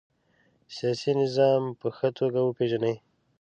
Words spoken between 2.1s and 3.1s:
توګه وپيژنئ.